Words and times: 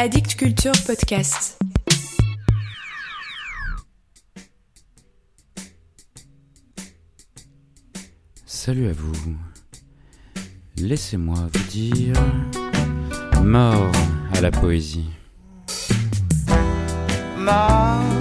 Addict 0.00 0.36
Culture 0.36 0.70
Podcast. 0.86 1.58
Salut 8.46 8.86
à 8.86 8.92
vous. 8.92 9.36
Laissez-moi 10.76 11.48
vous 11.52 11.64
dire 11.64 12.14
mort 13.42 13.90
à 14.34 14.40
la 14.40 14.52
poésie. 14.52 15.10
Mort 17.36 18.17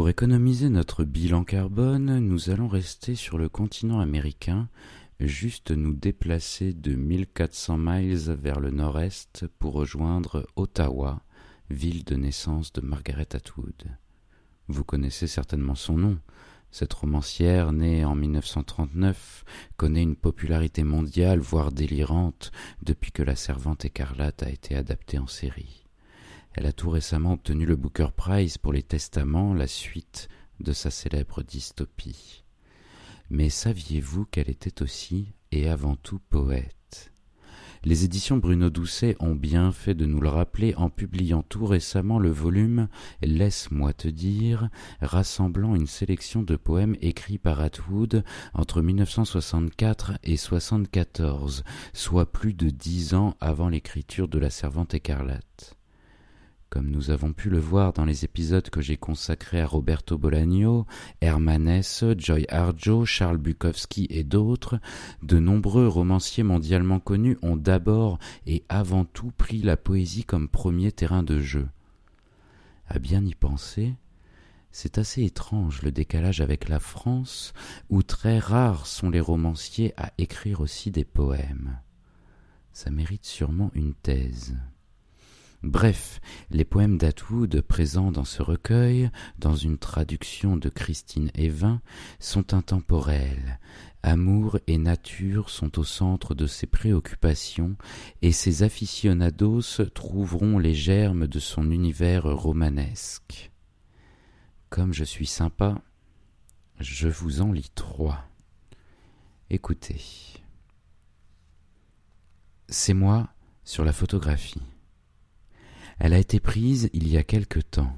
Pour 0.00 0.08
économiser 0.08 0.70
notre 0.70 1.04
bilan 1.04 1.44
carbone, 1.44 2.20
nous 2.20 2.48
allons 2.48 2.68
rester 2.68 3.14
sur 3.14 3.36
le 3.36 3.50
continent 3.50 4.00
américain, 4.00 4.70
juste 5.20 5.72
nous 5.72 5.92
déplacer 5.92 6.72
de 6.72 6.94
1400 6.94 7.76
miles 7.76 8.30
vers 8.40 8.60
le 8.60 8.70
nord-est 8.70 9.46
pour 9.58 9.74
rejoindre 9.74 10.46
Ottawa, 10.56 11.20
ville 11.68 12.02
de 12.04 12.14
naissance 12.14 12.72
de 12.72 12.80
Margaret 12.80 13.28
Atwood. 13.34 13.94
Vous 14.68 14.84
connaissez 14.84 15.26
certainement 15.26 15.74
son 15.74 15.98
nom. 15.98 16.18
Cette 16.70 16.94
romancière, 16.94 17.70
née 17.74 18.02
en 18.02 18.14
1939, 18.14 19.44
connaît 19.76 20.02
une 20.02 20.16
popularité 20.16 20.82
mondiale, 20.82 21.40
voire 21.40 21.72
délirante, 21.72 22.52
depuis 22.82 23.12
que 23.12 23.22
La 23.22 23.36
Servante 23.36 23.84
écarlate 23.84 24.44
a 24.44 24.48
été 24.48 24.74
adaptée 24.74 25.18
en 25.18 25.26
série. 25.26 25.89
Elle 26.52 26.66
a 26.66 26.72
tout 26.72 26.90
récemment 26.90 27.34
obtenu 27.34 27.64
le 27.64 27.76
Booker 27.76 28.08
Prize 28.16 28.58
pour 28.58 28.72
les 28.72 28.82
Testaments, 28.82 29.54
la 29.54 29.66
suite 29.68 30.28
de 30.58 30.72
sa 30.72 30.90
célèbre 30.90 31.42
dystopie. 31.42 32.44
Mais 33.30 33.50
saviez-vous 33.50 34.24
qu'elle 34.24 34.50
était 34.50 34.82
aussi 34.82 35.32
et 35.52 35.68
avant 35.68 35.94
tout 35.94 36.18
poète? 36.30 37.12
Les 37.82 38.04
éditions 38.04 38.36
Bruno 38.36 38.68
Doucet 38.68 39.16
ont 39.20 39.34
bien 39.34 39.72
fait 39.72 39.94
de 39.94 40.04
nous 40.04 40.20
le 40.20 40.28
rappeler 40.28 40.74
en 40.74 40.90
publiant 40.90 41.42
tout 41.42 41.64
récemment 41.64 42.18
le 42.18 42.28
volume 42.28 42.88
Laisse-moi 43.22 43.94
te 43.94 44.08
dire, 44.08 44.68
rassemblant 45.00 45.74
une 45.74 45.86
sélection 45.86 46.42
de 46.42 46.56
poèmes 46.56 46.96
écrits 47.00 47.38
par 47.38 47.60
Atwood 47.60 48.22
entre 48.52 48.82
1964 48.82 50.18
et 50.24 50.32
1974, 50.32 51.64
soit 51.94 52.30
plus 52.30 52.52
de 52.52 52.68
dix 52.68 53.14
ans 53.14 53.34
avant 53.40 53.70
l'écriture 53.70 54.28
de 54.28 54.38
La 54.38 54.50
Servante 54.50 54.92
écarlate. 54.92 55.79
Comme 56.70 56.88
nous 56.88 57.10
avons 57.10 57.32
pu 57.32 57.50
le 57.50 57.58
voir 57.58 57.92
dans 57.92 58.04
les 58.04 58.24
épisodes 58.24 58.70
que 58.70 58.80
j'ai 58.80 58.96
consacrés 58.96 59.60
à 59.60 59.66
Roberto 59.66 60.16
Bolaño, 60.16 60.86
Hermanès, 61.20 62.04
Joy 62.16 62.46
Harjo, 62.48 63.04
Charles 63.04 63.38
Bukowski 63.38 64.06
et 64.08 64.22
d'autres, 64.22 64.78
de 65.24 65.40
nombreux 65.40 65.88
romanciers 65.88 66.44
mondialement 66.44 67.00
connus 67.00 67.38
ont 67.42 67.56
d'abord 67.56 68.20
et 68.46 68.62
avant 68.68 69.04
tout 69.04 69.32
pris 69.36 69.62
la 69.62 69.76
poésie 69.76 70.22
comme 70.22 70.48
premier 70.48 70.92
terrain 70.92 71.24
de 71.24 71.40
jeu. 71.40 71.68
À 72.86 73.00
bien 73.00 73.24
y 73.24 73.34
penser, 73.34 73.96
c'est 74.70 74.98
assez 74.98 75.24
étrange 75.24 75.82
le 75.82 75.90
décalage 75.90 76.40
avec 76.40 76.68
la 76.68 76.78
France, 76.78 77.52
où 77.88 78.04
très 78.04 78.38
rares 78.38 78.86
sont 78.86 79.10
les 79.10 79.18
romanciers 79.18 79.92
à 79.96 80.12
écrire 80.18 80.60
aussi 80.60 80.92
des 80.92 81.04
poèmes. 81.04 81.80
Ça 82.72 82.90
mérite 82.90 83.26
sûrement 83.26 83.72
une 83.74 83.94
thèse. 83.94 84.56
Bref, 85.62 86.20
les 86.50 86.64
poèmes 86.64 86.96
d'Atwood 86.96 87.60
présents 87.60 88.10
dans 88.10 88.24
ce 88.24 88.42
recueil, 88.42 89.10
dans 89.38 89.56
une 89.56 89.76
traduction 89.76 90.56
de 90.56 90.70
Christine 90.70 91.30
Evin, 91.34 91.82
sont 92.18 92.54
intemporels. 92.54 93.60
Amour 94.02 94.58
et 94.66 94.78
nature 94.78 95.50
sont 95.50 95.78
au 95.78 95.84
centre 95.84 96.34
de 96.34 96.46
ses 96.46 96.66
préoccupations, 96.66 97.76
et 98.22 98.32
ses 98.32 98.62
aficionados 98.62 99.84
trouveront 99.94 100.58
les 100.58 100.72
germes 100.72 101.26
de 101.26 101.38
son 101.38 101.70
univers 101.70 102.24
romanesque. 102.24 103.50
Comme 104.70 104.94
je 104.94 105.04
suis 105.04 105.26
sympa, 105.26 105.82
je 106.78 107.08
vous 107.08 107.42
en 107.42 107.52
lis 107.52 107.70
trois. 107.74 108.24
Écoutez. 109.50 110.00
C'est 112.68 112.94
moi 112.94 113.28
sur 113.62 113.84
la 113.84 113.92
photographie. 113.92 114.62
Elle 116.00 116.14
a 116.14 116.18
été 116.18 116.40
prise 116.40 116.88
il 116.94 117.08
y 117.08 117.18
a 117.18 117.22
quelque 117.22 117.60
temps. 117.60 117.94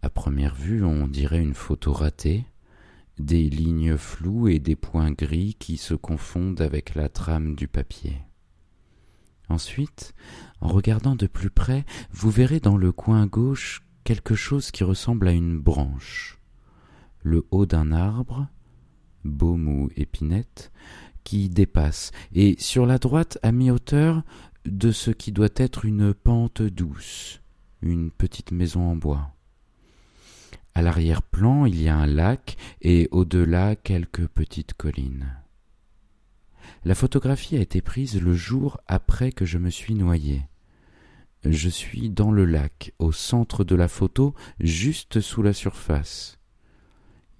À 0.00 0.08
première 0.08 0.54
vue, 0.54 0.82
on 0.82 1.06
dirait 1.06 1.42
une 1.42 1.52
photo 1.52 1.92
ratée, 1.92 2.46
des 3.18 3.50
lignes 3.50 3.98
floues 3.98 4.48
et 4.48 4.58
des 4.58 4.74
points 4.74 5.12
gris 5.12 5.54
qui 5.58 5.76
se 5.76 5.92
confondent 5.92 6.62
avec 6.62 6.94
la 6.94 7.10
trame 7.10 7.56
du 7.56 7.68
papier. 7.68 8.22
Ensuite, 9.50 10.14
en 10.62 10.68
regardant 10.68 11.14
de 11.14 11.26
plus 11.26 11.50
près, 11.50 11.84
vous 12.10 12.30
verrez 12.30 12.58
dans 12.58 12.78
le 12.78 12.90
coin 12.90 13.26
gauche 13.26 13.82
quelque 14.04 14.34
chose 14.34 14.70
qui 14.70 14.82
ressemble 14.82 15.28
à 15.28 15.32
une 15.32 15.58
branche, 15.58 16.40
le 17.22 17.46
haut 17.50 17.66
d'un 17.66 17.92
arbre, 17.92 18.48
baume 19.24 19.68
ou 19.68 19.90
épinette, 19.94 20.72
qui 21.22 21.50
dépasse, 21.50 22.12
et 22.34 22.56
sur 22.58 22.86
la 22.86 22.96
droite, 22.96 23.38
à 23.42 23.52
mi-hauteur, 23.52 24.22
de 24.64 24.92
ce 24.92 25.10
qui 25.10 25.32
doit 25.32 25.48
être 25.56 25.84
une 25.84 26.14
pente 26.14 26.62
douce, 26.62 27.40
une 27.82 28.10
petite 28.10 28.52
maison 28.52 28.88
en 28.88 28.96
bois. 28.96 29.34
À 30.74 30.82
l'arrière-plan, 30.82 31.66
il 31.66 31.80
y 31.80 31.88
a 31.88 31.96
un 31.96 32.06
lac 32.06 32.56
et 32.80 33.08
au-delà 33.12 33.76
quelques 33.76 34.26
petites 34.26 34.74
collines. 34.74 35.36
La 36.84 36.94
photographie 36.94 37.56
a 37.56 37.60
été 37.60 37.80
prise 37.80 38.20
le 38.20 38.34
jour 38.34 38.80
après 38.86 39.32
que 39.32 39.44
je 39.44 39.58
me 39.58 39.70
suis 39.70 39.94
noyé. 39.94 40.42
Je 41.44 41.68
suis 41.68 42.08
dans 42.08 42.32
le 42.32 42.46
lac, 42.46 42.92
au 42.98 43.12
centre 43.12 43.64
de 43.64 43.74
la 43.74 43.88
photo, 43.88 44.34
juste 44.60 45.20
sous 45.20 45.42
la 45.42 45.52
surface. 45.52 46.38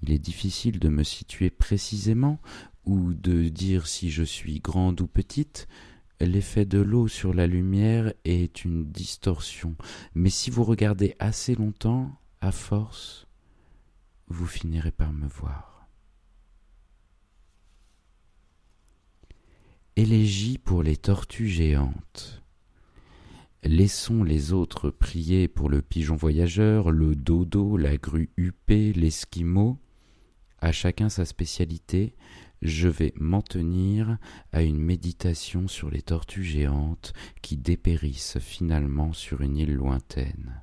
Il 0.03 0.13
est 0.13 0.19
difficile 0.19 0.79
de 0.79 0.91
me 0.91 1.03
situer 1.03 1.49
précisément 1.49 2.39
ou 2.85 3.15
de 3.15 3.49
dire 3.49 3.87
si 3.87 4.11
je 4.11 4.23
suis 4.23 4.61
grande 4.61 5.01
ou 5.01 5.07
petite, 5.07 5.67
L'effet 6.21 6.65
de 6.65 6.79
l'eau 6.79 7.09
sur 7.09 7.35
la 7.35 7.47
lumière 7.47 8.13
est 8.25 8.65
une 8.65 8.85
distorsion, 8.85 9.77
mais 10.15 10.31
si 10.31 10.51
vous 10.51 10.65
regardez 10.65 11.17
assez 11.19 11.55
longtemps, 11.55 12.19
à 12.41 12.53
force, 12.53 13.27
vous 14.29 14.47
finirez 14.47 14.93
par 14.93 15.13
me 15.13 15.27
voir. 15.27 15.89
Élégie 19.97 20.59
pour 20.59 20.83
les 20.83 20.97
tortues 20.97 21.49
géantes. 21.49 22.43
Laissons 23.63 24.25
les 24.25 24.53
autres 24.53 24.91
prier 24.91 25.49
pour 25.49 25.71
le 25.71 25.83
pigeon 25.83 26.17
voyageur, 26.17 26.91
le 26.91 27.15
dodo, 27.15 27.77
la 27.77 27.97
grue 27.97 28.31
huppée, 28.37 28.93
l'esquimau. 28.93 29.79
À 30.59 30.73
chacun 30.73 31.09
sa 31.09 31.25
spécialité, 31.25 32.15
je 32.65 32.89
vais 32.89 33.13
m'en 33.17 33.43
tenir 33.43 34.17
à 34.53 34.63
une 34.63 34.81
méditation 34.81 35.69
sur 35.69 35.91
les 35.91 36.01
tortues 36.01 36.43
géantes 36.43 37.13
qui 37.43 37.59
dépérissent 37.59 38.39
finalement 38.39 39.13
sur 39.13 39.43
une 39.43 39.59
île 39.59 39.75
lointaine. 39.75 40.63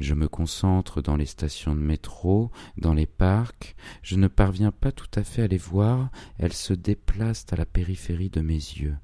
Je 0.00 0.14
me 0.14 0.28
concentre 0.28 1.02
dans 1.02 1.16
les 1.16 1.26
stations 1.26 1.74
de 1.74 1.80
métro, 1.80 2.50
dans 2.78 2.94
les 2.94 3.06
parcs, 3.06 3.76
je 4.02 4.16
ne 4.16 4.28
parviens 4.28 4.72
pas 4.72 4.92
tout 4.92 5.10
à 5.14 5.24
fait 5.24 5.42
à 5.42 5.46
les 5.46 5.58
voir, 5.58 6.10
elles 6.38 6.54
se 6.54 6.72
déplacent 6.72 7.46
à 7.50 7.56
la 7.56 7.66
périphérie 7.66 8.30
de 8.30 8.40
mes 8.40 8.54
yeux, 8.54 8.96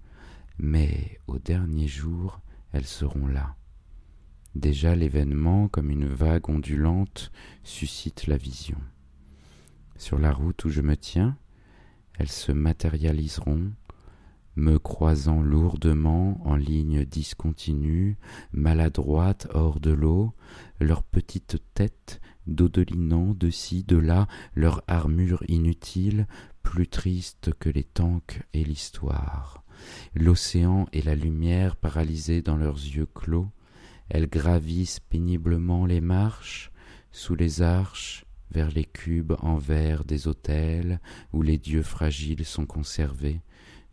mais 0.58 1.18
au 1.26 1.38
dernier 1.38 1.88
jour 1.88 2.40
elles 2.72 2.86
seront 2.86 3.26
là. 3.26 3.56
Déjà 4.54 4.94
l'événement, 4.94 5.68
comme 5.68 5.90
une 5.90 6.06
vague 6.06 6.48
ondulante, 6.48 7.30
suscite 7.62 8.26
la 8.26 8.36
vision. 8.36 8.78
Sur 9.96 10.18
la 10.18 10.32
route 10.32 10.64
où 10.64 10.70
je 10.70 10.80
me 10.80 10.96
tiens, 10.96 11.36
elles 12.18 12.30
se 12.30 12.52
matérialiseront, 12.52 13.72
me 14.56 14.78
croisant 14.78 15.42
lourdement 15.42 16.40
en 16.44 16.56
ligne 16.56 17.04
discontinue, 17.04 18.16
maladroite 18.52 19.48
hors 19.52 19.80
de 19.80 19.90
l'eau, 19.90 20.32
leurs 20.80 21.02
petites 21.02 21.62
têtes 21.74 22.20
dodelinant 22.46 23.34
de 23.34 23.50
ci, 23.50 23.84
de 23.84 23.96
là, 23.96 24.28
leur 24.54 24.82
armure 24.86 25.42
inutile, 25.48 26.26
plus 26.62 26.88
triste 26.88 27.52
que 27.58 27.68
les 27.68 27.84
tanks 27.84 28.42
et 28.52 28.64
l'histoire. 28.64 29.64
L'océan 30.14 30.86
et 30.92 31.02
la 31.02 31.14
lumière 31.14 31.76
paralysés 31.76 32.42
dans 32.42 32.56
leurs 32.56 32.76
yeux 32.76 33.06
clos, 33.06 33.50
elles 34.08 34.28
gravissent 34.28 35.00
péniblement 35.00 35.86
les 35.86 36.00
marches, 36.00 36.70
sous 37.10 37.34
les 37.34 37.62
arches, 37.62 38.23
vers 38.50 38.70
les 38.70 38.84
cubes 38.84 39.34
en 39.40 39.56
verre 39.56 40.04
des 40.04 40.28
autels 40.28 41.00
où 41.32 41.42
les 41.42 41.58
dieux 41.58 41.82
fragiles 41.82 42.44
sont 42.44 42.66
conservés, 42.66 43.40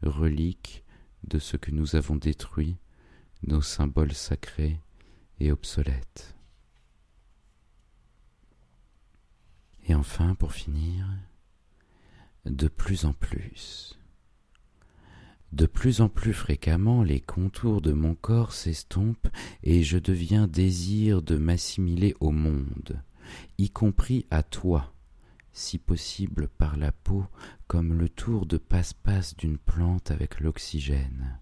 reliques 0.01 0.83
de 1.23 1.39
ce 1.39 1.57
que 1.57 1.71
nous 1.71 1.95
avons 1.95 2.15
détruit, 2.15 2.77
nos 3.43 3.61
symboles 3.61 4.13
sacrés 4.13 4.79
et 5.39 5.51
obsolètes. 5.51 6.35
Et 9.87 9.95
enfin, 9.95 10.35
pour 10.35 10.53
finir, 10.53 11.07
de 12.45 12.67
plus 12.67 13.05
en 13.05 13.13
plus. 13.13 13.97
De 15.51 15.65
plus 15.65 15.99
en 15.99 16.07
plus 16.07 16.33
fréquemment, 16.33 17.03
les 17.03 17.19
contours 17.19 17.81
de 17.81 17.91
mon 17.91 18.15
corps 18.15 18.53
s'estompent 18.53 19.27
et 19.63 19.83
je 19.83 19.97
deviens 19.97 20.47
désir 20.47 21.21
de 21.21 21.35
m'assimiler 21.35 22.15
au 22.21 22.31
monde, 22.31 23.03
y 23.57 23.69
compris 23.69 24.25
à 24.31 24.43
toi, 24.43 24.93
si 25.53 25.77
possible 25.77 26.47
par 26.47 26.77
la 26.77 26.91
peau, 26.91 27.25
comme 27.67 27.93
le 27.93 28.09
tour 28.09 28.45
de 28.45 28.57
passe-passe 28.57 29.35
d'une 29.35 29.57
plante 29.57 30.11
avec 30.11 30.39
l'oxygène, 30.39 31.39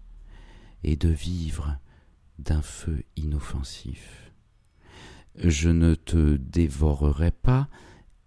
et 0.82 0.96
de 0.96 1.08
vivre 1.08 1.78
d'un 2.38 2.62
feu 2.62 3.02
inoffensif. 3.16 4.32
Je 5.36 5.68
ne 5.68 5.94
te 5.94 6.36
dévorerai 6.36 7.30
pas, 7.30 7.68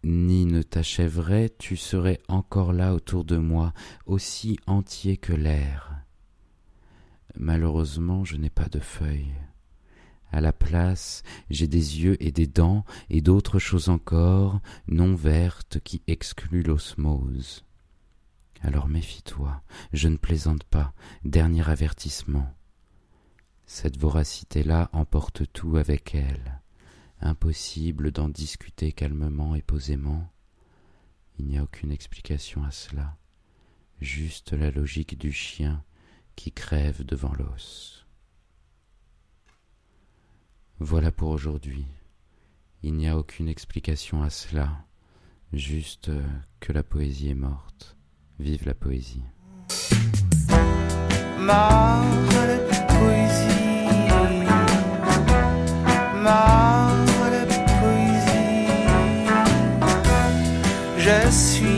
ni 0.03 0.45
ne 0.45 0.61
t'achèverai, 0.61 1.53
tu 1.57 1.77
serais 1.77 2.19
encore 2.27 2.73
là 2.73 2.93
autour 2.93 3.23
de 3.23 3.37
moi, 3.37 3.73
aussi 4.05 4.57
entier 4.67 5.17
que 5.17 5.33
l'air. 5.33 5.95
Malheureusement, 7.35 8.23
je 8.23 8.37
n'ai 8.37 8.49
pas 8.49 8.67
de 8.67 8.79
feuilles. 8.79 9.33
À 10.33 10.41
la 10.41 10.51
place, 10.51 11.21
j'ai 11.51 11.67
des 11.67 12.01
yeux 12.01 12.17
et 12.19 12.31
des 12.31 12.47
dents 12.47 12.85
et 13.11 13.21
d'autres 13.21 13.59
choses 13.59 13.87
encore, 13.87 14.61
non 14.87 15.13
vertes, 15.13 15.79
qui 15.83 16.01
excluent 16.07 16.63
l'osmose. 16.63 17.63
Alors 18.61 18.87
méfie-toi, 18.87 19.61
je 19.93 20.07
ne 20.07 20.17
plaisante 20.17 20.63
pas, 20.63 20.95
dernier 21.23 21.69
avertissement. 21.69 22.51
Cette 23.67 23.99
voracité-là 23.99 24.89
emporte 24.91 25.43
tout 25.53 25.77
avec 25.77 26.15
elle 26.15 26.59
impossible 27.21 28.11
d'en 28.11 28.27
discuter 28.27 28.91
calmement 28.91 29.53
et 29.53 29.61
posément. 29.61 30.33
Il 31.37 31.45
n'y 31.45 31.59
a 31.59 31.63
aucune 31.63 31.91
explication 31.91 32.63
à 32.63 32.71
cela, 32.71 33.17
juste 34.01 34.53
la 34.53 34.71
logique 34.71 35.15
du 35.15 35.31
chien 35.31 35.83
qui 36.35 36.51
crève 36.51 37.05
devant 37.05 37.33
l'os. 37.35 38.02
Voilà 40.85 41.13
pour 41.13 41.29
aujourd'hui. 41.29 41.85
Il 42.83 42.95
n'y 42.95 43.07
a 43.07 43.17
aucune 43.17 43.47
explication 43.47 44.21
à 44.21 44.29
cela, 44.29 44.69
juste 45.53 46.11
que 46.59 46.73
la 46.73 46.83
poésie 46.83 47.29
est 47.29 47.35
morte. 47.35 47.95
Vive 48.37 48.65
la 48.65 48.73
poésie. 48.73 49.23
Je 60.97 61.29
suis 61.31 61.72